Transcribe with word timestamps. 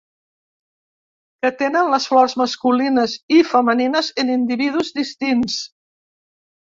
Que 1.45 1.51
tenen 1.59 1.91
les 1.95 2.07
flors 2.13 2.35
masculines 2.43 3.13
i 3.35 3.37
les 3.41 3.51
femenines 3.53 4.13
en 4.25 4.33
individus 4.41 4.91
distints. 5.01 5.61